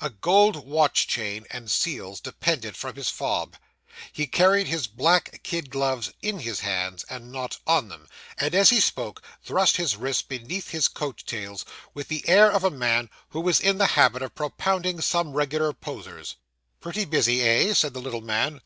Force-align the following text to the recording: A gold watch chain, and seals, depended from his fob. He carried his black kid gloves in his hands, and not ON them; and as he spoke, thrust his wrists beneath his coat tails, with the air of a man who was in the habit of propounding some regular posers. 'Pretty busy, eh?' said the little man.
A 0.00 0.10
gold 0.10 0.64
watch 0.64 1.08
chain, 1.08 1.44
and 1.50 1.68
seals, 1.68 2.20
depended 2.20 2.76
from 2.76 2.94
his 2.94 3.08
fob. 3.08 3.56
He 4.12 4.28
carried 4.28 4.68
his 4.68 4.86
black 4.86 5.42
kid 5.42 5.70
gloves 5.70 6.12
in 6.22 6.38
his 6.38 6.60
hands, 6.60 7.04
and 7.10 7.32
not 7.32 7.58
ON 7.66 7.88
them; 7.88 8.06
and 8.38 8.54
as 8.54 8.70
he 8.70 8.78
spoke, 8.78 9.22
thrust 9.42 9.78
his 9.78 9.96
wrists 9.96 10.22
beneath 10.22 10.68
his 10.70 10.86
coat 10.86 11.24
tails, 11.26 11.64
with 11.94 12.06
the 12.06 12.22
air 12.28 12.48
of 12.52 12.62
a 12.62 12.70
man 12.70 13.10
who 13.30 13.40
was 13.40 13.58
in 13.58 13.78
the 13.78 13.86
habit 13.98 14.22
of 14.22 14.36
propounding 14.36 15.00
some 15.00 15.32
regular 15.32 15.72
posers. 15.72 16.36
'Pretty 16.80 17.04
busy, 17.04 17.42
eh?' 17.42 17.74
said 17.74 17.92
the 17.92 18.00
little 18.00 18.20
man. 18.20 18.60